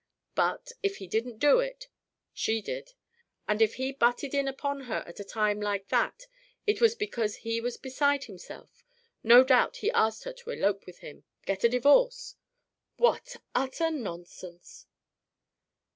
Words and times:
But 0.33 0.71
if 0.81 0.97
he 0.97 1.05
didn't 1.05 1.37
do 1.37 1.59
it, 1.59 1.87
she 2.33 2.59
did. 2.59 2.93
And 3.47 3.61
if 3.61 3.75
he 3.75 3.91
butted 3.91 4.33
in 4.33 4.47
upon 4.47 4.79
her 4.85 5.03
at 5.05 5.19
a 5.19 5.23
time 5.23 5.61
like 5.61 5.89
that 5.89 6.25
it 6.65 6.81
was 6.81 6.95
because 6.95 7.35
he 7.35 7.61
was 7.61 7.77
beside 7.77 8.23
himself 8.23 8.83
no 9.23 9.43
doubt 9.43 9.77
he 9.77 9.91
asked 9.91 10.23
her 10.23 10.33
to 10.33 10.49
elope 10.49 10.87
with 10.87 11.01
him 11.01 11.25
get 11.45 11.63
a 11.63 11.69
divorce" 11.69 12.33
"What 12.97 13.35
utter 13.53 13.91
nonsense!" 13.91 14.87